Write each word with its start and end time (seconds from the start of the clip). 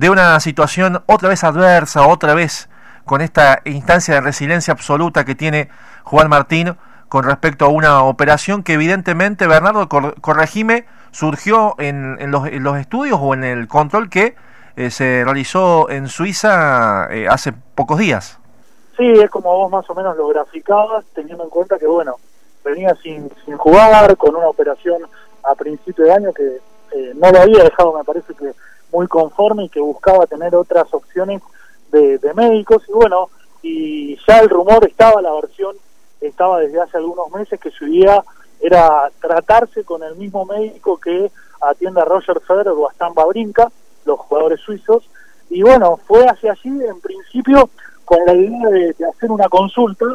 de 0.00 0.08
una 0.08 0.40
situación 0.40 1.02
otra 1.04 1.28
vez 1.28 1.44
adversa, 1.44 2.06
otra 2.06 2.32
vez 2.32 2.70
con 3.04 3.20
esta 3.20 3.60
instancia 3.66 4.14
de 4.14 4.22
resiliencia 4.22 4.72
absoluta 4.72 5.26
que 5.26 5.34
tiene 5.34 5.68
Juan 6.04 6.30
Martín 6.30 6.74
con 7.10 7.24
respecto 7.24 7.66
a 7.66 7.68
una 7.68 8.02
operación 8.04 8.62
que 8.62 8.72
evidentemente, 8.72 9.46
Bernardo, 9.46 9.90
corregime, 9.90 10.86
surgió 11.10 11.74
en, 11.76 12.16
los, 12.30 12.78
estudios 12.78 13.18
o 13.20 13.34
en 13.34 13.44
el 13.44 13.68
control 13.68 14.08
que 14.08 14.36
eh, 14.76 14.90
se 14.90 15.22
realizó 15.22 15.90
en 15.90 16.08
Suiza 16.08 17.08
eh, 17.10 17.28
hace 17.28 17.52
pocos 17.52 17.98
días. 17.98 18.38
Sí, 18.96 19.06
es 19.06 19.28
como 19.28 19.54
vos 19.54 19.70
más 19.70 19.90
o 19.90 19.94
menos 19.94 20.16
lo 20.16 20.28
graficabas, 20.28 21.04
teniendo 21.14 21.44
en 21.44 21.50
cuenta 21.50 21.78
que, 21.78 21.86
bueno, 21.86 22.14
venía 22.64 22.94
sin, 23.02 23.30
sin 23.44 23.58
jugar, 23.58 24.16
con 24.16 24.34
una 24.34 24.48
operación 24.48 25.02
a 25.42 25.54
principio 25.54 26.06
de 26.06 26.12
año 26.14 26.32
que 26.32 26.56
eh, 26.92 27.12
no 27.16 27.30
lo 27.30 27.42
había 27.42 27.64
dejado, 27.64 27.92
me 27.92 28.04
parece 28.04 28.32
que 28.32 28.54
muy 28.92 29.06
conforme 29.06 29.64
y 29.64 29.68
que 29.68 29.80
buscaba 29.80 30.26
tener 30.26 30.54
otras 30.54 30.92
opciones 30.92 31.42
de, 31.90 32.18
de 32.18 32.34
médicos. 32.34 32.82
Y 32.88 32.92
bueno, 32.92 33.28
y 33.62 34.16
ya 34.26 34.40
el 34.40 34.48
rumor 34.48 34.84
estaba, 34.86 35.20
la 35.20 35.32
versión 35.32 35.76
estaba 36.20 36.60
desde 36.60 36.80
hace 36.80 36.98
algunos 36.98 37.30
meses 37.30 37.58
que 37.58 37.70
su 37.70 37.86
idea 37.86 38.22
era 38.60 39.10
tratarse 39.20 39.84
con 39.84 40.02
el 40.02 40.16
mismo 40.16 40.44
médico 40.44 40.98
que 40.98 41.30
atiende 41.60 42.00
a 42.00 42.04
Roger 42.04 42.40
Federer 42.40 42.72
o 42.72 42.88
a 42.88 42.92
Stan 42.92 43.14
Babrinka, 43.14 43.70
los 44.04 44.18
jugadores 44.20 44.60
suizos, 44.60 45.08
y 45.48 45.62
bueno, 45.62 45.98
fue 46.06 46.24
hacia 46.26 46.52
allí 46.52 46.84
en 46.84 47.00
principio 47.00 47.68
con 48.04 48.24
la 48.24 48.34
idea 48.34 48.68
de, 48.68 48.94
hacer 49.06 49.30
una 49.30 49.48
consulta, 49.48 50.06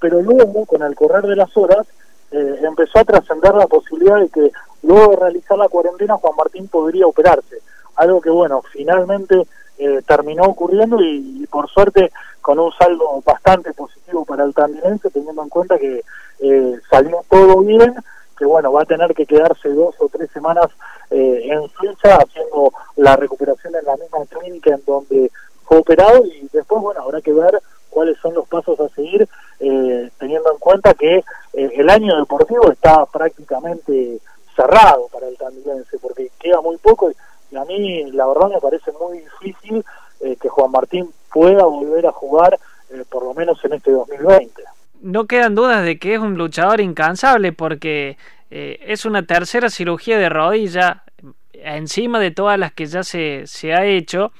pero 0.00 0.20
luego 0.22 0.64
con 0.66 0.82
el 0.82 0.94
correr 0.94 1.22
de 1.22 1.36
las 1.36 1.54
horas 1.56 1.86
eh, 2.30 2.60
empezó 2.62 2.98
a 2.98 3.04
trascender 3.04 3.54
la 3.54 3.66
posibilidad 3.66 4.20
de 4.20 4.28
que 4.28 4.52
luego 4.82 5.10
de 5.10 5.16
realizar 5.16 5.58
la 5.58 5.68
cuarentena 5.68 6.16
Juan 6.16 6.34
Martín 6.36 6.68
podría 6.68 7.06
operarse, 7.06 7.58
algo 7.96 8.20
que 8.20 8.30
bueno, 8.30 8.62
finalmente 8.72 9.46
eh, 9.78 10.02
terminó 10.06 10.44
ocurriendo 10.44 11.00
y, 11.00 11.46
por 11.50 11.68
suerte 11.68 12.12
con 12.40 12.58
un 12.58 12.72
saldo 12.72 13.22
bastante 13.24 13.72
positivo 13.72 14.24
para 14.24 14.44
el 14.44 14.54
tandinense, 14.54 15.10
teniendo 15.10 15.42
en 15.42 15.48
cuenta 15.48 15.78
que 15.78 16.02
eh, 16.40 16.80
salió 16.90 17.24
todo 17.28 17.60
bien, 17.62 17.94
que 18.38 18.44
bueno, 18.44 18.72
va 18.72 18.82
a 18.82 18.86
tener 18.86 19.14
que 19.14 19.26
quedarse 19.26 19.68
dos 19.70 19.94
o 19.98 20.08
tres 20.08 20.30
semanas 20.30 20.66
eh, 21.10 21.48
en 21.50 21.68
Suiza 21.70 22.16
haciendo 22.16 22.72
la 22.96 23.16
recuperación 23.16 23.74
en 23.74 23.84
la 23.84 23.96
misma 23.96 24.18
clínica 24.28 24.74
en 24.74 24.82
donde 24.86 25.30
fue 25.64 25.78
operado 25.78 26.24
y 26.26 26.48
después, 26.52 26.82
bueno, 26.82 27.00
habrá 27.00 27.20
que 27.20 27.32
ver 27.32 27.60
cuáles 27.88 28.18
son 28.18 28.34
los 28.34 28.46
pasos 28.46 28.78
a 28.78 28.88
seguir, 28.90 29.26
eh, 29.60 30.10
teniendo 30.18 30.52
en 30.52 30.58
cuenta 30.58 30.94
que 30.94 31.24
el 31.54 31.88
año 31.88 32.16
deportivo 32.18 32.70
está 32.70 33.06
prácticamente 33.06 34.18
cerrado 34.54 35.08
para 35.12 35.28
el 35.28 35.36
tandinense, 35.36 35.98
porque 35.98 36.30
queda 36.38 36.60
muy 36.60 36.76
poco 36.78 37.10
y 37.10 37.14
y 37.54 37.56
a 37.56 37.64
mí 37.64 38.10
la 38.12 38.26
verdad 38.26 38.48
me 38.48 38.60
parece 38.60 38.90
muy 39.00 39.20
difícil 39.20 39.84
eh, 40.20 40.36
que 40.40 40.48
Juan 40.48 40.70
Martín 40.70 41.08
pueda 41.32 41.64
volver 41.64 42.06
a 42.06 42.12
jugar 42.12 42.58
eh, 42.90 43.04
por 43.08 43.24
lo 43.24 43.34
menos 43.34 43.64
en 43.64 43.74
este 43.74 43.92
2020. 43.92 44.62
No 45.02 45.26
quedan 45.26 45.54
dudas 45.54 45.84
de 45.84 45.98
que 45.98 46.14
es 46.14 46.20
un 46.20 46.36
luchador 46.36 46.80
incansable 46.80 47.52
porque 47.52 48.16
eh, 48.50 48.80
es 48.86 49.04
una 49.04 49.24
tercera 49.24 49.70
cirugía 49.70 50.18
de 50.18 50.28
rodilla 50.28 51.04
encima 51.52 52.18
de 52.18 52.30
todas 52.30 52.58
las 52.58 52.72
que 52.72 52.86
ya 52.86 53.02
se, 53.02 53.46
se 53.46 53.72
ha 53.72 53.84
hecho 53.84 54.32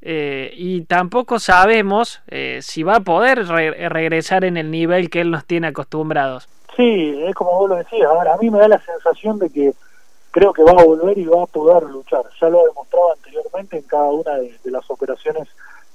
y 0.00 0.82
tampoco 0.82 1.40
sabemos 1.40 2.22
si 2.60 2.84
va 2.84 2.96
a 2.96 3.00
poder 3.00 3.46
regresar 3.46 4.44
en 4.44 4.56
el 4.56 4.70
nivel 4.70 5.10
que 5.10 5.20
él 5.20 5.30
nos 5.32 5.44
tiene 5.44 5.66
acostumbrados. 5.66 6.48
Sí, 6.76 7.20
es 7.26 7.34
como 7.34 7.50
vos 7.58 7.68
lo 7.68 7.76
decías, 7.76 8.08
ahora 8.08 8.34
a 8.34 8.36
mí 8.36 8.48
me 8.48 8.60
da 8.60 8.68
la 8.68 8.80
sensación 8.80 9.40
de 9.40 9.50
que 9.50 9.74
creo 10.38 10.52
que 10.52 10.62
va 10.62 10.70
a 10.70 10.84
volver 10.84 11.18
y 11.18 11.24
va 11.24 11.42
a 11.42 11.46
poder 11.46 11.82
luchar. 11.82 12.22
Ya 12.40 12.48
lo 12.48 12.60
ha 12.60 12.68
demostrado 12.68 13.12
anteriormente 13.12 13.76
en 13.76 13.82
cada 13.82 14.04
una 14.04 14.36
de, 14.36 14.56
las 14.66 14.88
operaciones 14.88 15.48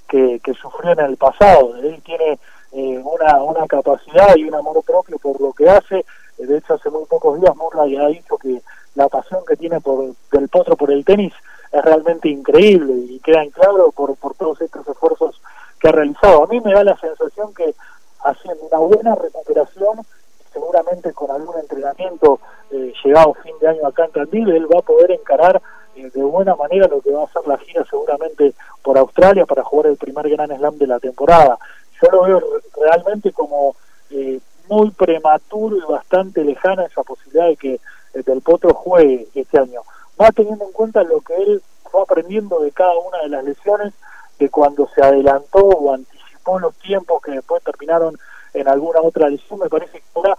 que, 0.06 0.38
sufrió 0.60 0.92
en 0.92 1.00
el 1.00 1.16
pasado. 1.16 1.74
Él 1.76 2.02
tiene 2.04 2.38
eh, 2.72 3.02
una, 3.02 3.42
una 3.42 3.66
capacidad 3.66 4.36
y 4.36 4.44
un 4.44 4.54
amor 4.54 4.82
propio 4.82 5.18
por 5.18 5.40
lo 5.40 5.54
que 5.54 5.66
hace. 5.70 6.04
Eh, 6.36 6.46
de 6.46 6.58
hecho, 6.58 6.74
hace 6.74 6.90
muy 6.90 7.06
pocos 7.06 7.40
días 7.40 7.56
Murray 7.56 7.96
ha 7.96 8.08
dicho 8.08 8.36
que 8.36 8.60
la 8.94 9.08
pasión 9.08 9.40
que 9.48 9.56
tiene 9.56 9.80
por 9.80 10.14
del 10.30 10.48
potro 10.50 10.76
por 10.76 10.92
el 10.92 11.06
tenis 11.06 11.32
es 11.72 11.82
realmente 11.82 12.28
increíble 12.28 12.92
y 12.92 13.20
queda 13.20 13.42
en 13.42 13.50
claro 13.50 13.92
por, 13.92 14.14
por 14.16 14.34
todos 14.34 14.60
estos 14.60 14.86
esfuerzos 14.86 15.40
que 15.80 15.88
ha 15.88 15.92
realizado. 15.92 16.44
A 16.44 16.46
mí 16.48 16.60
me 16.60 16.74
da 16.74 16.84
la 16.84 16.98
sensación 16.98 17.54
que 17.54 17.74
haciendo 18.22 18.64
una 18.64 18.78
buena 18.78 19.14
recuperación 19.14 20.00
seguramente 20.52 21.12
con 21.14 21.30
algún 21.30 21.58
entrenamiento 21.58 22.40
eh, 22.74 22.92
llegado 23.04 23.34
fin 23.34 23.54
de 23.60 23.68
año 23.68 23.86
acá 23.86 24.04
en 24.04 24.10
Tandil, 24.10 24.50
él 24.50 24.66
va 24.66 24.80
a 24.80 24.82
poder 24.82 25.12
encarar 25.12 25.62
eh, 25.94 26.10
de 26.12 26.22
buena 26.24 26.56
manera 26.56 26.88
lo 26.88 27.00
que 27.00 27.12
va 27.12 27.22
a 27.22 27.32
ser 27.32 27.46
la 27.46 27.56
gira 27.58 27.84
seguramente 27.88 28.52
por 28.82 28.98
Australia 28.98 29.46
para 29.46 29.62
jugar 29.62 29.86
el 29.92 29.96
primer 29.96 30.28
Gran 30.28 30.56
Slam 30.56 30.76
de 30.78 30.88
la 30.88 30.98
temporada. 30.98 31.56
Yo 32.02 32.10
lo 32.10 32.22
veo 32.24 32.42
realmente 32.80 33.32
como 33.32 33.76
eh, 34.10 34.40
muy 34.68 34.90
prematuro 34.90 35.76
y 35.76 35.92
bastante 35.92 36.42
lejana 36.42 36.86
esa 36.86 37.04
posibilidad 37.04 37.46
de 37.46 37.56
que 37.56 37.80
Del 38.12 38.42
Potro 38.42 38.74
juegue 38.74 39.28
este 39.36 39.58
año. 39.58 39.82
Va 40.20 40.32
teniendo 40.32 40.64
en 40.64 40.72
cuenta 40.72 41.04
lo 41.04 41.20
que 41.20 41.36
él 41.36 41.62
fue 41.90 42.02
aprendiendo 42.02 42.58
de 42.58 42.72
cada 42.72 42.96
una 42.98 43.18
de 43.18 43.28
las 43.28 43.44
lesiones, 43.44 43.92
de 44.40 44.48
cuando 44.50 44.88
se 44.94 45.00
adelantó 45.00 45.60
o 45.60 45.94
anticipó 45.94 46.58
los 46.58 46.74
tiempos 46.78 47.22
que 47.22 47.32
después 47.32 47.62
terminaron 47.62 48.18
en 48.52 48.66
alguna 48.66 49.00
otra 49.00 49.28
lesión, 49.28 49.60
me 49.60 49.68
parece 49.68 49.98
que 49.98 50.04
ahora 50.14 50.36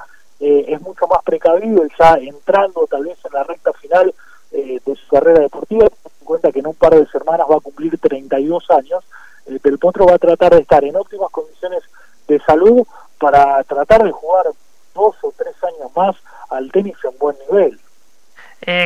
eh, 0.66 0.74
es 0.74 0.82
mucho 0.82 1.08
más 1.08 1.24
precavido 1.24 1.84
ya 2.00 2.16
entrando 2.16 2.88
tal 2.88 3.06
vez 3.06 3.18
en 3.26 3.34
la 3.34 3.44
recta 3.44 3.74
final 3.74 4.14
eh, 4.52 4.80
de 4.86 4.96
su 4.96 5.08
carrera 5.08 5.42
deportiva, 5.42 5.86
en 5.86 6.26
cuenta 6.26 6.52
que 6.52 6.60
en 6.60 6.68
un 6.68 6.76
par 6.76 6.96
de 6.96 7.06
semanas 7.08 7.48
va 7.50 7.58
a 7.58 7.62
cumplir 7.62 7.98
32 7.98 8.70
años, 8.72 9.04
eh, 9.48 9.60
Potro 9.80 10.06
va 10.06 10.16
a 10.16 10.20
tratar 10.20 10.56
de 10.56 10.62
estar 10.62 10.84
en 10.84 10.96
óptimas 10.96 11.30
condiciones 11.32 11.84
de 12.28 12.40
salud 12.40 12.86
para 13.20 13.64
tratar 13.64 14.04
de 14.04 14.12
jugar 14.12 14.46
dos 14.94 15.16
o 15.22 15.34
tres 15.38 15.56
años 15.64 15.92
más 15.96 16.16
al 16.50 16.72
tenis 16.72 16.96
en 17.04 17.18
buen 17.20 17.36
nivel. 17.50 17.80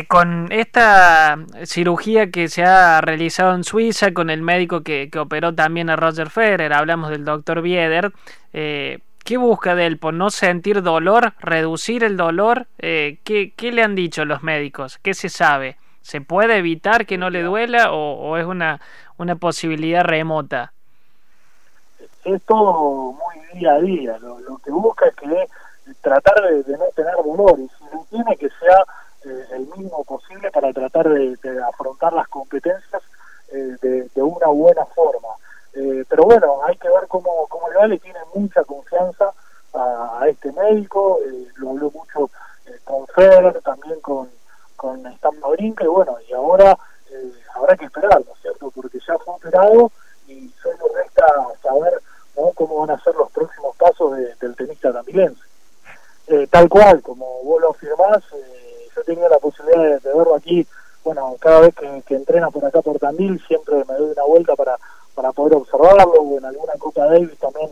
con 0.08 0.52
esta 0.52 1.38
cirugía 1.64 2.32
que 2.32 2.50
se 2.50 2.64
ha 2.64 3.00
realizado 3.00 3.54
en 3.54 3.64
Suiza, 3.64 4.14
con 4.14 4.30
el 4.30 4.42
médico 4.42 4.82
que, 4.82 5.10
que 5.10 5.20
operó 5.20 5.54
también 5.56 5.90
a 5.90 5.96
Roger 5.96 6.30
Federer, 6.30 6.74
hablamos 6.74 7.10
del 7.12 7.24
doctor 7.24 7.62
Bieder, 7.62 8.12
eh, 8.54 9.00
¿Qué 9.30 9.38
busca 9.38 9.76
de 9.76 9.86
él? 9.86 10.00
¿Por 10.00 10.16
no 10.16 10.32
sentir 10.32 10.82
dolor? 10.82 11.34
¿Reducir 11.38 12.04
el 12.04 12.18
dolor? 12.18 12.66
Eh, 12.80 13.20
¿qué, 13.24 13.54
¿Qué 13.56 13.72
le 13.72 13.84
han 13.84 13.94
dicho 13.94 14.26
los 14.26 14.42
médicos? 14.42 14.98
¿Qué 15.04 15.14
se 15.14 15.30
sabe? 15.30 15.78
¿Se 16.02 16.20
puede 16.20 16.58
evitar 16.58 17.06
que 17.06 17.20
no 17.20 17.30
le 17.30 17.44
duela 17.44 17.92
o, 17.92 18.38
es 18.38 18.46
una, 18.48 18.82
una 19.20 19.36
posibilidad 19.36 20.04
remota? 20.04 20.74
Es 22.24 22.42
todo 22.42 23.12
muy 23.12 23.36
día 23.54 23.74
a 23.74 23.80
día. 23.80 24.18
Lo, 24.18 24.58
que 24.66 24.72
busca 24.72 25.06
es 25.06 25.16
que 25.16 25.48
tratar 26.02 26.34
de, 26.66 26.76
no 26.76 26.86
tener 26.96 27.14
dolor 27.24 27.60
y 27.60 27.70
si 27.78 27.84
no 27.94 28.08
tiene 28.10 28.36
que 28.36 28.50
sea 28.50 28.84
eh, 29.26 29.46
el 29.52 29.68
mínimo 29.78 30.04
posible 30.06 30.50
para 30.50 30.74
tratar 30.74 31.08
de, 31.08 31.38
afrontar 31.72 32.14
las 32.14 32.28
competencias 32.30 33.04
eh, 33.54 33.76
de, 33.80 34.24
una 34.24 34.48
buena 34.48 34.86
forma. 34.88 35.30
Eh, 35.80 36.04
pero 36.10 36.24
bueno, 36.24 36.60
hay 36.66 36.76
que 36.76 36.90
ver 36.90 37.08
cómo, 37.08 37.48
cómo 37.48 37.70
le 37.70 37.78
va, 37.78 37.88
le 37.88 38.00
tiene 38.00 38.20
mucha 38.36 38.66
confianza 38.66 39.32
a, 39.74 40.28
este 40.28 40.52
médico, 40.52 41.20
eh, 41.26 41.48
lo 41.56 41.70
habló 41.70 41.90
mucho 41.92 42.30
eh, 42.66 42.78
con 42.84 43.08
Fer, 43.08 43.62
también 43.62 43.98
con, 44.02 44.30
con 44.76 45.08
Stan 45.08 45.36
y 45.58 45.86
bueno, 45.86 46.18
y 46.28 46.34
ahora 46.34 46.78
habrá 47.56 47.78
que 47.78 47.86
esperar, 47.86 48.22
¿no 48.26 48.34
es 48.34 48.42
cierto? 48.42 48.70
Porque 48.72 49.00
ya 49.00 49.18
fue 49.20 49.36
operado 49.36 49.90
y 50.28 50.50
solo 50.62 50.86
resta 50.96 51.26
saber 51.64 52.02
cómo 52.56 52.86
van 52.86 52.92
a 52.92 53.02
ser 53.02 53.16
los 53.16 53.32
próximos 53.32 53.74
pasos 53.78 54.18
del 54.18 54.56
tenista 54.56 54.92
tamilense. 54.92 55.42
tal 56.50 56.68
cual, 56.68 57.02
como 57.02 57.26
vos 57.44 57.62
lo 57.62 57.72
afirmás, 57.72 58.22
yo 58.96 59.04
tenía 59.04 59.30
la 59.30 59.40
posibilidad 59.40 60.02
de, 60.02 60.14
verlo 60.14 60.36
aquí, 60.36 60.68
bueno, 61.04 61.36
cada 61.40 61.62
vez 61.62 61.74
que, 61.75 62.04
que 62.06 62.16
entrena 62.16 62.52
por 62.52 62.66
acá 62.66 62.82
por 62.82 63.00
Tandil, 63.00 63.42
siempre 63.48 63.75
me 63.88 63.94
doy 63.94 64.12
una 64.12 64.24
vuelta 64.24 64.56
para 64.56 64.78
para 65.19 65.33
poder 65.33 65.56
observarlo, 65.56 66.13
o 66.13 66.38
en 66.38 66.45
alguna 66.45 66.71
Copa 66.80 67.06
Davis 67.07 67.38
también 67.39 67.69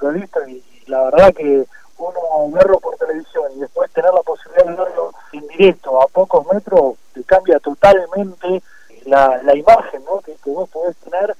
lo 0.00 0.10
he 0.10 0.14
visto, 0.20 0.46
y, 0.46 0.62
la 0.86 1.04
verdad 1.04 1.32
que 1.32 1.64
uno 1.96 2.50
verlo 2.52 2.78
por 2.78 2.94
televisión 2.96 3.44
y 3.56 3.60
después 3.60 3.90
tener 3.92 4.12
la 4.12 4.20
posibilidad 4.20 4.66
de 4.66 4.84
verlo 4.84 5.10
en 5.32 5.46
directo 5.48 6.02
a 6.02 6.06
pocos 6.08 6.46
metros, 6.52 6.96
te 7.14 7.24
cambia 7.24 7.58
totalmente 7.58 8.62
la, 9.06 9.42
la 9.42 9.56
imagen 9.56 10.04
¿no? 10.04 10.20
que, 10.20 10.36
vos 10.44 10.68
podés 10.68 10.94
tener 10.98 11.34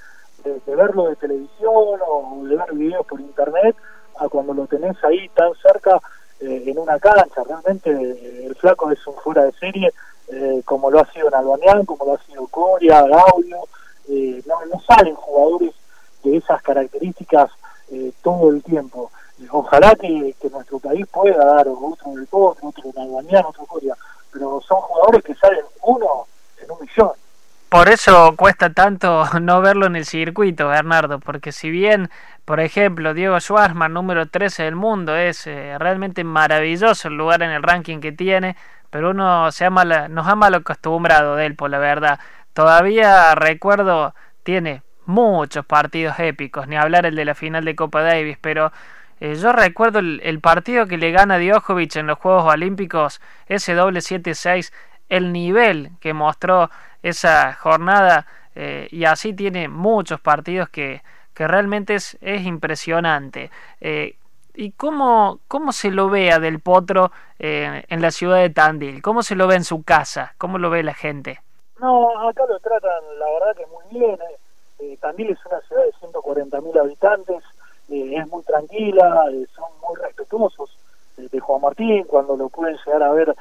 de, 0.45 0.75
verlo 0.75 1.09
de 1.09 1.17
televisión 1.17 2.01
o 2.09 2.41
de 2.45 2.57
ver 2.57 2.73
videos 2.73 3.05
por 3.07 3.21
internet 3.21 3.77
a 4.17 4.31
cuando 4.31 4.55
lo 4.55 4.67
tenés 4.67 4.97
ahí 5.05 5.29
tan 5.31 5.53
cerca 5.57 6.01
eh, 6.41 6.65
en 6.69 6.79
una 6.79 6.99
cancha. 6.99 7.43
Realmente 7.47 7.91
eh, 7.91 8.47
el 8.47 8.55
flaco 8.55 8.91
es 8.91 9.07
un 9.07 9.15
fuera 9.17 9.45
de 9.45 9.53
serie, 9.53 9.93
eh, 10.29 10.63
como 10.65 10.91
lo 10.91 11.01
ha 11.01 11.13
sido 11.13 11.29
en 11.29 11.35
Albanián, 11.35 11.85
como 11.85 12.07
lo 12.07 12.15
ha 12.15 12.23
sido 12.25 12.47
Coria, 12.47 13.03
Gaudio, 13.03 13.67
eh, 14.11 14.43
no, 14.47 14.55
no, 14.67 14.81
salen 14.81 15.15
jugadores 15.15 15.73
de 16.25 16.37
esas 16.37 16.61
características 16.63 17.51
eh, 17.93 18.13
todo 18.23 18.51
el 18.51 18.63
tiempo. 18.63 19.11
Ojalá 19.51 19.95
que, 19.95 20.35
nuestro 20.51 20.79
país 20.81 21.07
pueda 21.07 21.45
dar 21.45 21.67
otro 21.69 22.13
del 22.13 22.27
otro, 22.31 22.69
otro 22.69 22.93
Albaniano, 23.01 23.49
otro 23.49 23.65
Corea, 23.65 23.95
pero 24.33 24.61
son 24.61 24.81
jugadores 24.81 25.25
que 25.25 25.35
salen 25.35 25.65
uno 25.83 26.27
en 26.63 26.71
un 26.71 26.79
millón. 26.81 27.13
por 27.69 27.89
eso 27.89 28.35
cuesta 28.37 28.73
tanto 28.73 29.25
no 29.41 29.61
verlo 29.63 29.87
en 29.87 29.97
el 29.97 30.05
circuito, 30.05 30.69
Bernardo, 30.69 31.21
porque 31.21 31.53
si 31.53 31.71
bien, 31.71 32.11
por 32.45 32.61
ejemplo, 32.61 33.15
Diego 33.15 33.41
Schwarzman, 33.41 33.95
número 33.95 34.27
13 34.27 34.65
del 34.65 34.77
mundo, 34.77 35.17
es 35.17 35.47
eh, 35.47 35.77
realmente 35.79 36.23
maravilloso 36.25 37.09
el 37.09 37.15
lugar 37.15 37.43
en 37.43 37.51
el 37.51 37.63
ranking 37.63 38.01
que 38.01 38.13
tiene, 38.13 38.57
pero 38.91 39.11
uno 39.11 39.51
se 39.53 39.65
ama 39.65 39.85
nos 40.09 40.27
ha 40.27 40.35
mal 40.35 40.55
acostumbrado 40.55 41.37
de 41.37 41.47
él, 41.47 41.55
por 41.55 41.71
la 41.71 41.79
verdad. 41.79 42.19
Todavía 42.61 43.35
recuerdo, 43.37 44.15
tiene 44.43 44.83
muchos 45.07 45.65
partidos 45.65 46.19
épicos, 46.19 46.69
ni 46.69 46.77
hablar 46.77 47.07
el 47.07 47.17
de 47.17 47.25
la 47.25 47.35
final 47.35 47.65
de 47.65 47.75
Copa 47.75 48.03
Davis, 48.03 48.37
pero 48.39 48.71
eh, 49.19 49.35
yo 49.35 49.53
recuerdo 49.53 50.01
el, 50.01 50.41
partido 50.41 50.85
que 50.87 50.99
le 50.99 51.11
gana 51.11 51.39
Djokovic 51.39 51.97
en 51.97 52.07
los 52.07 52.19
Juegos 52.19 52.45
Olímpicos, 52.53 53.23
ese 53.47 53.73
doble 53.73 54.01
7-6, 54.01 54.75
el 55.09 55.33
nivel 55.33 55.93
que 56.01 56.13
mostró 56.13 56.71
esa 57.03 57.55
jornada 57.55 58.27
eh, 58.55 58.89
y 58.91 59.07
así 59.07 59.33
tiene 59.33 59.69
muchos 59.69 60.21
partidos 60.21 60.69
que, 60.69 61.03
que 61.33 61.49
realmente 61.49 61.95
es, 61.95 62.19
es 62.21 62.43
impresionante. 62.43 63.51
Eh, 63.81 64.17
¿Y 64.53 64.73
cómo, 64.73 65.41
cómo 65.49 65.73
se 65.73 65.91
lo 65.91 66.11
ve 66.11 66.31
a 66.31 66.39
Del 66.41 66.61
Potro 66.61 67.11
en 67.39 68.03
la 68.03 68.11
ciudad 68.11 68.37
de 68.37 68.51
Tandil? 68.51 69.01
¿Cómo 69.01 69.23
se 69.23 69.35
lo 69.35 69.47
ve 69.47 69.55
en 69.55 69.65
su 69.65 69.83
casa? 69.83 70.35
¿Cómo 70.37 70.59
lo 70.59 70.69
ve 70.69 70.83
la 70.83 70.93
gente? 70.93 71.41
No, 71.81 72.29
acá 72.29 72.45
lo 72.47 72.59
tratan, 72.61 73.19
la 73.19 73.27
verdad 73.27 73.57
que 73.57 73.67
muy 73.67 73.85
bien. 73.91 74.19
Tandil 75.01 75.31
es 75.31 75.47
una 75.47 75.61
ciudad 75.63 75.85
de 75.85 75.93
140.000 75.93 76.79
habitantes, 76.81 77.43
es 77.89 78.29
muy 78.29 78.43
tranquila, 78.45 79.25
son 79.55 79.69
muy 79.87 79.97
respetuosos 80.01 80.71
de 81.17 81.41
Juan 81.41 81.61
Martín, 81.61 82.05
cuando 82.05 82.37
lo 82.37 82.49
pueden 82.49 82.77
llegar 82.85 83.03
a 83.03 83.13
ver 83.13 83.35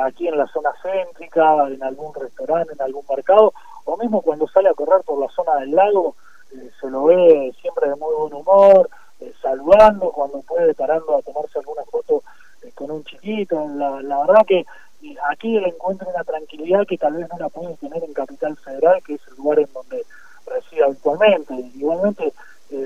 aquí 0.00 0.28
en 0.28 0.38
la 0.38 0.46
zona 0.46 0.70
céntrica, 0.82 1.66
en 1.68 1.82
algún 1.82 2.14
restaurante, 2.14 2.72
en 2.72 2.82
algún 2.82 3.04
mercado, 3.08 3.52
o 3.84 3.96
mismo 3.96 4.22
cuando 4.22 4.48
sale 4.48 4.68
a 4.68 4.74
correr 4.74 5.02
por 5.04 5.18
la 5.18 5.28
zona 5.28 5.56
del 5.56 5.72
lago, 5.72 6.16
eh, 6.52 6.70
se 6.80 6.90
lo 6.90 7.04
ve 7.04 7.54
siempre 7.60 7.88
de 7.88 7.96
muy 7.96 8.14
buen 8.14 8.34
humor, 8.34 8.88
eh, 9.20 9.32
saludando, 9.40 10.10
cuando 10.12 10.40
puede 10.42 10.74
parando 10.74 11.16
a 11.16 11.22
tomarse 11.22 11.58
alguna 11.58 11.82
foto 11.84 12.22
eh, 12.62 12.70
con 12.74 12.90
un 12.90 13.04
chiquito. 13.04 13.68
La, 13.74 14.00
la 14.02 14.20
verdad 14.20 14.46
que 14.46 14.64
aquí 15.30 15.56
encuentra 15.56 16.08
una 16.08 16.24
tranquilidad 16.24 16.86
que 16.86 16.98
tal 16.98 17.14
vez 17.14 17.28
no 17.30 17.38
la 17.38 17.48
puede 17.48 17.76
tener 17.76 18.02
en 18.02 18.12
Capital 18.12 18.56
Federal, 18.56 19.02
que 19.02 19.14
es 19.14 19.20
el 19.28 19.36
lugar 19.36 19.60
en 19.60 19.72
donde 19.72 20.04
reside 20.46 20.84
habitualmente. 20.84 21.54
Igualmente, 21.74 22.32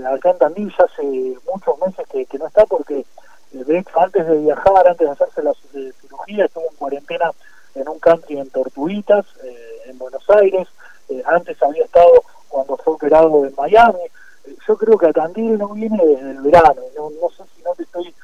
acá 0.06 0.30
en 0.30 0.38
Tandil 0.38 0.72
ya 0.76 0.84
hace 0.84 1.02
muchos 1.02 1.78
meses 1.80 2.06
que, 2.28 2.38
no 2.38 2.46
está 2.46 2.66
porque 2.66 3.04
hecho 3.50 4.00
antes 4.00 4.26
de 4.26 4.38
viajar, 4.38 4.88
antes 4.88 5.06
de 5.06 5.12
hacerse 5.12 5.42
la 5.42 5.52
cirugía, 5.72 6.44
estuvo 6.44 6.64
en 6.70 6.76
cuarentena 6.76 7.30
en 7.74 7.88
un 7.88 7.98
country 7.98 8.38
en 8.38 8.50
Tortuguitas, 8.50 9.26
eh, 9.44 9.82
en 9.86 9.98
Buenos 9.98 10.28
Aires. 10.30 10.68
Eh, 11.08 11.22
antes 11.26 11.62
había 11.62 11.84
estado 11.84 12.22
cuando 12.48 12.76
fue 12.76 12.94
operado 12.94 13.46
en 13.46 13.54
Miami. 13.56 14.00
Eh, 14.44 14.56
yo 14.66 14.76
creo 14.76 14.98
que 14.98 15.06
a 15.06 15.12
Tandil 15.12 15.58
no 15.58 15.68
viene 15.68 16.04
desde 16.04 16.30
el 16.30 16.40
verano. 16.40 16.82
No, 16.96 17.10
no 17.10 17.28
sé 17.30 17.44
si 17.54 17.62
no 17.62 17.74
te 17.74 17.84
estoy 17.84 18.14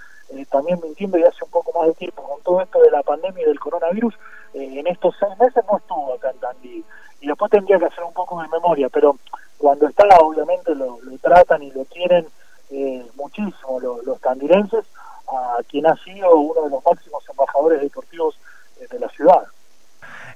también 0.51 0.81
mintiendo 0.83 1.19
y 1.19 1.25
hace 1.25 1.45
un 1.45 1.51
poco 1.51 1.79
más 1.79 1.89
de 1.89 1.95
tiempo 1.95 2.23
con 2.23 2.43
todo 2.43 2.61
esto 2.61 2.81
de 2.81 2.91
la 2.91 3.03
pandemia 3.03 3.43
y 3.43 3.47
del 3.47 3.61
coronavirus. 3.61 4.15
en 4.55 4.87
estos 4.87 5.15
seis 5.19 5.33
meses 5.39 5.65
no 5.71 5.79
estuvo 5.79 6.15
acá 6.15 6.31
en 6.31 6.39
Tandil. 6.39 6.85
Y 7.21 7.27
después 7.27 7.51
tendría 7.51 7.79
que 7.79 7.87
hacer 7.87 8.05
un 8.05 8.13
poco 8.13 8.41
de 8.43 8.49
memoria, 8.49 8.89
pero 8.89 9.17
cuando 9.59 9.89
está, 9.89 10.05
obviamente 10.21 10.75
lo, 10.75 10.99
tratan 11.23 11.63
y 11.63 11.71
lo 11.71 11.85
quieren 11.85 12.27
muchísimo 13.17 13.81
los 13.81 14.21
tandilenses 14.21 14.85
a 15.29 15.59
quien 15.69 15.87
ha 15.87 15.97
sido 15.97 16.35
uno 16.37 16.63
de 16.63 16.71
los 16.71 16.85
máximos 16.85 17.25
embajadores 17.29 17.81
deportivos 17.81 18.39
eh, 18.81 18.87
de 18.91 18.99
la 18.99 19.09
ciudad. 19.09 19.43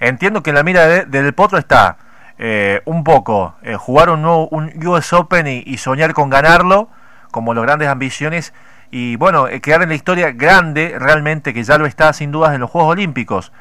Entiendo 0.01 0.43
que 0.43 0.53
la 0.53 0.63
mira 0.63 0.87
de, 0.87 1.05
Del 1.05 1.35
Potro 1.35 1.59
está 1.59 1.99
eh, 2.39 2.81
un 2.87 3.05
poco 3.05 3.55
eh, 3.63 3.77
jugar 3.77 4.11
un 4.11 4.23
nuevo 4.23 4.49
un 4.49 4.73
US 4.87 5.13
Open 5.13 5.47
y, 5.47 5.77
soñar 5.79 6.15
con 6.15 6.31
ganarlo, 6.31 6.89
como 7.31 7.55
las 7.55 7.65
grandes 7.65 7.89
ambiciones, 7.89 8.53
y 8.91 9.17
bueno, 9.17 9.47
quedar 9.63 9.83
en 9.83 9.91
la 9.91 9.95
historia 9.95 10.33
grande 10.33 10.97
realmente, 10.99 11.55
que 11.55 11.63
ya 11.63 11.79
lo 11.79 11.87
está 11.87 12.13
sin 12.13 12.33
dudas 12.33 12.55
en 12.55 12.61
los 12.61 12.71
Juegos 12.71 12.93
Olímpicos. 12.93 13.53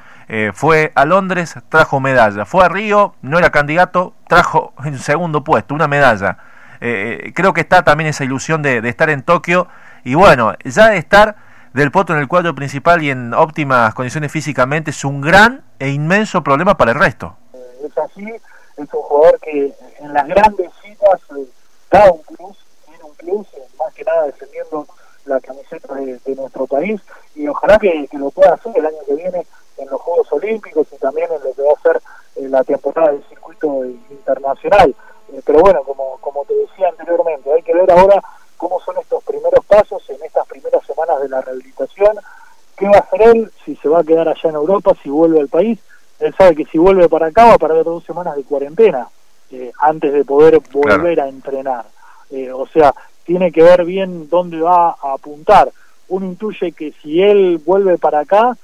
fue 0.53 0.91
a 0.95 1.05
Londres, 1.05 1.55
trajo 1.69 1.99
medalla. 1.99 2.45
Fue 2.45 2.65
a 2.65 2.69
Río, 2.69 3.15
no 3.21 3.39
era 3.39 3.49
candidato, 3.49 4.13
trajo 4.27 4.73
en 4.85 4.97
segundo 4.97 5.43
puesto, 5.43 5.73
una 5.73 5.87
medalla. 5.87 6.37
creo 6.79 7.53
que 7.53 7.61
está 7.61 7.83
también 7.83 8.09
esa 8.09 8.23
ilusión 8.23 8.61
de, 8.61 8.81
de 8.81 8.89
estar 8.89 9.09
en 9.09 9.23
Tokio 9.23 9.67
y 10.03 10.15
bueno, 10.15 10.53
ya 10.63 10.95
estar 10.95 11.35
del 11.73 11.91
Potro 11.91 12.15
en 12.15 12.21
el 12.21 12.27
cuadro 12.27 12.55
principal 12.55 13.03
y 13.03 13.11
en 13.11 13.33
óptimas 13.33 13.93
condiciones 13.93 14.31
físicamente 14.31 14.91
es 14.91 15.05
un 15.05 15.21
gran 15.21 15.63
e 15.77 15.89
inmenso 15.89 16.43
problema 16.43 16.77
para 16.77 16.91
el 16.91 16.99
resto. 16.99 17.37
Eh, 17.53 17.57
es 17.85 17.97
así, 17.97 18.27
es 18.27 18.77
un 18.77 18.87
jugador 18.87 19.39
que 19.39 19.73
en 19.99 20.13
las 20.13 20.27
grandes 20.27 20.71
citas 20.81 21.21
eh, 21.37 21.45
da 21.91 22.11
un 22.11 22.21
plus, 22.23 22.57
tiene 22.85 23.03
un 23.03 23.15
plus, 23.15 23.47
eh, 23.53 23.67
más 23.77 23.93
que 23.93 24.03
nada 24.03 24.25
defendiendo 24.25 24.87
la 25.25 25.39
camiseta 25.39 25.93
de, 25.95 26.19
nuestro 26.35 26.67
país 26.67 27.01
y 27.35 27.47
ojalá 27.47 27.77
que, 27.77 28.07
lo 28.13 28.31
pueda 28.31 28.53
hacer 28.53 28.71
el 28.75 28.85
año 28.85 28.97
que 29.05 29.15
viene 29.15 29.45
en 29.77 29.89
los 29.89 30.01
Juegos 30.01 30.31
Olímpicos 30.33 30.87
y 30.91 30.97
también 30.97 31.29
en 31.31 31.43
lo 31.43 31.53
que 31.53 31.61
va 31.61 31.73
a 31.73 31.81
ser 31.81 32.01
la 32.49 32.63
temporada 32.63 33.11
del 33.11 33.23
circuito 33.29 33.85
internacional. 33.85 34.95
pero 35.45 35.59
bueno, 35.59 35.83
como, 35.83 36.17
como 36.21 36.45
te 36.45 36.53
decía 36.55 36.89
anteriormente, 36.89 37.51
hay 37.51 37.61
que 37.61 37.73
ver 37.73 37.89
ahora 37.91 38.21
cómo 38.59 38.79
son 38.81 38.97
estos 38.97 39.23
primeros 39.23 39.65
pasos 39.65 40.07
en 40.09 40.21
estas 40.23 40.45
primeras 40.47 40.85
semanas 40.85 41.21
de 41.21 41.29
la 41.29 41.41
rehabilitación, 41.41 42.17
qué 42.77 42.87
va 42.87 42.97
a 42.97 42.99
hacer 42.99 43.21
él, 43.21 43.51
si 43.63 43.75
se 43.77 43.87
va 43.87 43.99
a 43.99 44.03
quedar 44.03 44.27
allá 44.27 44.49
en 44.49 44.55
Europa, 44.55 44.91
si 45.01 45.09
vuelve 45.09 45.39
al 45.39 45.47
país. 45.47 45.79
Él 46.19 46.35
sabe 46.37 46.55
que 46.55 46.65
si 46.65 46.77
vuelve 46.77 47.07
para 47.07 47.27
acá 47.27 47.45
va 47.45 47.53
a 47.53 47.57
perder 47.57 47.85
dos 47.85 48.03
semanas 48.03 48.35
de 48.35 48.43
cuarentena 48.43 49.07
eh, 49.51 49.71
antes 49.79 50.11
de 50.11 50.25
poder 50.25 50.59
volver 50.71 51.21
a 51.21 51.29
entrenar. 51.29 51.85
Eh, 52.29 52.51
o 52.51 52.67
sea, 52.67 52.93
tiene 53.29 53.51
que 53.51 53.61
ver 53.61 53.85
bien 53.85 54.27
dónde 54.27 54.59
va 54.59 54.89
a 54.89 55.13
apuntar. 55.13 55.71
Uno 56.07 56.25
intuye 56.25 56.71
que 56.71 56.93
si 56.99 57.21
él 57.21 57.61
vuelve 57.63 57.99
para 57.99 58.21
acá, 58.21 58.57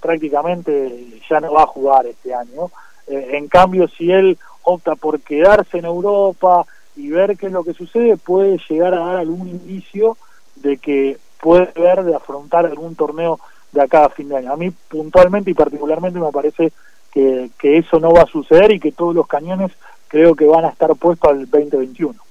prácticamente 0.00 1.20
ya 1.28 1.40
no 1.40 1.54
va 1.54 1.64
a 1.64 1.66
jugar 1.66 2.06
este 2.06 2.32
año. 2.32 2.70
Eh, 3.08 3.30
en 3.32 3.48
cambio, 3.48 3.88
si 3.88 4.12
él 4.12 4.38
opta 4.62 4.94
por 4.94 5.20
quedarse 5.20 5.78
en 5.78 5.86
Europa, 5.86 6.64
y 6.96 7.10
ver 7.10 7.36
qué 7.36 7.46
es 7.46 7.52
lo 7.52 7.64
que 7.64 7.74
sucede, 7.74 8.16
puede 8.16 8.60
llegar 8.68 8.94
a 8.94 9.04
dar 9.04 9.16
algún 9.16 9.48
indicio 9.48 10.16
de 10.54 10.76
que 10.76 11.18
puede 11.40 11.72
ver 11.74 12.04
de 12.04 12.14
afrontar 12.14 12.66
algún 12.66 12.94
torneo 12.94 13.40
de 13.72 13.82
acá 13.82 14.04
a 14.04 14.10
fin 14.10 14.28
de 14.28 14.36
año. 14.36 14.52
A 14.52 14.56
mí 14.56 14.70
puntualmente 14.70 15.50
y 15.50 15.54
particularmente 15.54 16.20
me 16.20 16.30
parece 16.30 16.72
que, 17.12 17.50
que 17.58 17.78
eso 17.78 17.98
no 17.98 18.12
va 18.12 18.22
a 18.22 18.26
suceder 18.26 18.70
y 18.70 18.78
que 18.78 18.92
todos 18.92 19.12
los 19.12 19.26
cañones 19.26 19.72
creo 20.06 20.36
que 20.36 20.46
van 20.46 20.66
a 20.66 20.68
estar 20.68 20.94
puestos 20.94 21.30
al 21.30 21.50
2021. 21.50 22.23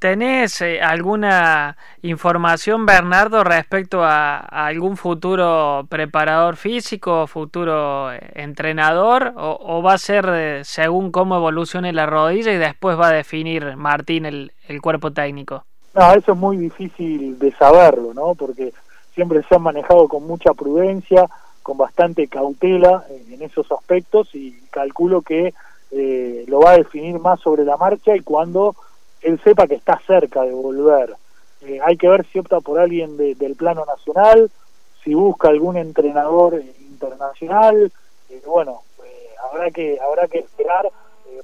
¿Tenés 0.00 0.62
eh, 0.62 0.80
alguna 0.80 1.76
información, 2.00 2.86
Bernardo, 2.86 3.44
respecto 3.44 4.02
a, 4.02 4.38
algún 4.38 4.96
futuro 4.96 5.84
preparador 5.90 6.56
físico, 6.56 7.26
futuro 7.26 8.10
eh, 8.10 8.18
entrenador, 8.32 9.34
o, 9.36 9.82
va 9.82 9.92
a 9.92 9.98
ser 9.98 10.26
eh, 10.32 10.64
según 10.64 11.12
cómo 11.12 11.36
evolucione 11.36 11.92
la 11.92 12.06
rodilla 12.06 12.50
y 12.50 12.56
después 12.56 12.98
va 12.98 13.08
a 13.08 13.12
definir 13.12 13.76
Martín 13.76 14.24
el, 14.24 14.52
el, 14.68 14.80
cuerpo 14.80 15.12
técnico? 15.12 15.64
No, 15.92 16.14
eso 16.14 16.32
es 16.32 16.38
muy 16.38 16.56
difícil 16.56 17.38
de 17.38 17.52
saberlo, 17.52 18.14
¿no? 18.14 18.34
Porque 18.34 18.72
siempre 19.14 19.42
se 19.42 19.54
han 19.54 19.62
manejado 19.62 20.08
con 20.08 20.26
mucha 20.26 20.54
prudencia, 20.54 21.28
con 21.62 21.76
bastante 21.76 22.26
cautela 22.26 23.04
en 23.28 23.42
esos 23.42 23.70
aspectos 23.70 24.34
y 24.34 24.62
calculo 24.70 25.20
que 25.20 25.52
lo 26.46 26.60
va 26.60 26.70
a 26.70 26.78
definir 26.78 27.18
más 27.18 27.38
sobre 27.40 27.64
la 27.64 27.76
marcha 27.76 28.16
y 28.16 28.20
cuando 28.20 28.74
él 29.22 29.40
sepa 29.42 29.66
que 29.66 29.74
está 29.74 30.00
cerca 30.06 30.42
de 30.42 30.52
volver. 30.52 31.16
Eh, 31.62 31.78
hay 31.82 31.96
que 31.96 32.08
ver 32.08 32.24
si 32.26 32.38
opta 32.38 32.60
por 32.60 32.78
alguien 32.78 33.16
del 33.16 33.54
plano 33.54 33.84
nacional, 33.84 34.50
si 35.04 35.14
busca 35.14 35.48
algún 35.48 35.76
entrenador 35.76 36.60
internacional. 36.80 37.92
Eh, 38.30 38.42
bueno, 38.46 38.82
eh, 39.04 39.28
habrá 39.44 39.70
que 39.70 39.98
habrá 40.00 40.26
que 40.28 40.38
esperar 40.38 40.90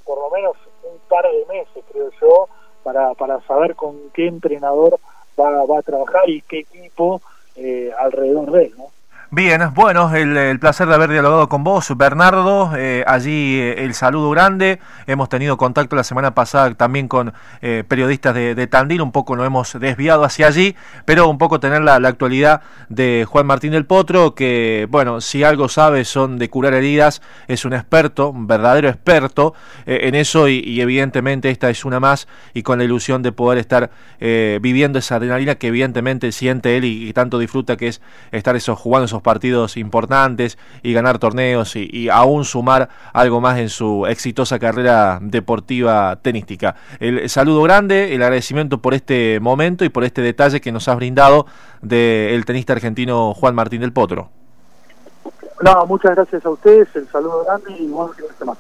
por 0.05 0.19
lo 0.19 0.31
menos 0.31 0.57
un 0.85 0.99
par 1.09 1.25
de 1.25 1.45
meses, 1.47 1.85
creo 1.91 2.11
yo, 2.21 2.49
para, 2.83 3.15
para 3.15 3.41
saber 3.43 3.75
con 3.75 4.11
qué 4.11 4.27
entrenador 4.27 4.99
va, 5.39 5.65
va 5.65 5.79
a 5.79 5.83
trabajar 5.83 6.29
y 6.29 6.43
qué 6.43 6.61
equipo 6.61 7.21
alrededor 7.99 8.51
de 8.53 8.65
él. 8.67 8.75
¿no? 8.77 8.86
Bien, 9.33 9.61
bueno, 9.75 10.15
el, 10.15 10.61
placer 10.61 10.87
de 10.87 10.95
haber 10.95 11.11
dialogado 11.11 11.49
con 11.49 11.65
vos, 11.65 11.93
Bernardo. 11.97 12.71
Eh, 12.77 13.03
allí 13.09 13.59
eh, 13.59 13.83
el 13.83 13.93
saludo 13.93 14.31
grande. 14.31 14.79
Hemos 15.09 15.29
tenido 15.29 15.57
contacto 15.57 15.97
la 15.97 16.05
semana 16.05 16.33
pasada 16.33 16.73
también 16.75 17.09
con 17.09 17.35
eh, 17.61 17.83
periodistas 17.89 18.37
de, 18.37 18.67
Tandil. 18.69 19.03
Un 19.03 19.11
poco 19.11 19.35
nos 19.35 19.45
hemos 19.45 19.81
desviado 19.81 20.23
hacia 20.23 20.47
allí, 20.47 20.77
pero 21.07 21.29
un 21.29 21.39
poco 21.39 21.59
tener 21.59 21.83
la, 21.83 21.97
actualidad 21.97 22.63
de 22.89 23.27
Juan 23.29 23.47
Martín 23.47 23.73
del 23.73 23.85
Potro, 23.85 24.37
que, 24.37 24.87
bueno, 24.91 25.21
si 25.21 25.43
algo 25.43 25.69
sabe 25.69 26.05
son 26.05 26.39
de 26.39 26.49
curar 26.49 26.75
heridas. 26.75 27.21
Es 27.49 27.65
un 27.65 27.73
experto, 27.73 28.31
un 28.31 28.47
verdadero 28.47 28.89
experto 28.89 29.55
en 29.87 30.15
eso 30.15 30.47
y, 30.49 30.81
evidentemente 30.81 31.51
esta 31.51 31.69
es 31.69 31.85
una 31.85 31.99
más 31.99 32.29
y 32.55 32.63
con 32.63 32.79
la 32.79 32.85
ilusión 32.85 33.23
de 33.23 33.33
poder 33.33 33.59
estar 33.59 33.91
viviendo 34.21 35.01
esa 35.01 35.17
adrenalina 35.17 35.57
que 35.57 35.67
evidentemente 35.67 36.31
siente 36.31 36.77
él 36.77 36.85
y, 36.85 37.13
tanto 37.13 37.41
disfruta 37.41 37.77
que 37.77 37.89
es 37.89 38.01
estar 38.31 38.55
esos, 38.55 38.79
jugando 38.79 39.07
esos 39.07 39.16
partidos 39.23 39.77
importantes 39.77 40.59
y 40.83 40.93
ganar 40.93 41.19
torneos 41.19 41.77
y, 41.77 42.09
aún 42.09 42.45
sumar 42.45 42.89
algo 43.13 43.41
más 43.41 43.59
en 43.59 43.69
su 43.69 44.07
exitosa 44.07 44.59
carrera 44.59 45.19
deportiva 45.21 46.17
tenística. 46.23 46.77
El 47.01 47.29
saludo 47.29 47.63
grande, 47.63 48.15
el 48.15 48.23
agradecimiento 48.23 48.81
por 48.81 48.95
este 48.95 49.41
momento 49.41 49.85
y 49.85 49.89
por 49.89 50.05
este 50.05 50.23
detalle 50.23 50.61
que 50.61 50.73
nos 50.73 50.89
has 50.89 50.97
brindado 50.97 51.47
del 51.83 52.45
tenista 52.45 52.73
argentino 52.73 53.35
Juan 53.35 53.55
Martín 53.55 53.81
del 53.81 53.93
Potro. 53.93 54.31
No, 55.63 55.87
muchas 55.87 56.15
gracias 56.15 56.45
a 56.45 56.51
ustedes, 56.51 56.89
el 56.95 57.09
saludo 57.09 57.45
grande 57.45 57.73
y 57.79 57.87
buenas 57.87 58.17
semana. 58.39 58.59